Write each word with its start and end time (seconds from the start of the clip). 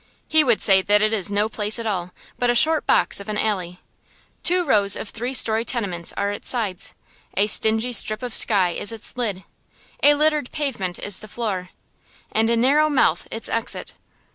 He 0.27 0.43
would 0.43 0.63
say 0.63 0.81
that 0.81 1.03
it 1.03 1.13
is 1.13 1.29
no 1.29 1.47
place 1.47 1.77
at 1.77 1.85
all, 1.85 2.11
but 2.39 2.49
a 2.49 2.55
short 2.55 2.87
box 2.87 3.19
of 3.19 3.29
an 3.29 3.37
alley. 3.37 3.79
Two 4.41 4.63
rows 4.65 4.95
of 4.95 5.09
three 5.09 5.35
story 5.35 5.63
tenements 5.63 6.11
are 6.17 6.31
its 6.31 6.49
sides, 6.49 6.95
a 7.37 7.45
stingy 7.45 7.91
strip 7.93 8.23
of 8.23 8.33
sky 8.33 8.71
is 8.71 8.91
its 8.91 9.15
lid, 9.15 9.43
a 10.01 10.15
littered 10.15 10.51
pavement 10.51 10.97
is 10.97 11.19
the 11.19 11.27
floor, 11.27 11.69
and 12.31 12.49
a 12.49 12.57
narrow 12.57 12.89
mouth 12.89 13.27
its 13.29 13.47
exit. 13.47 13.93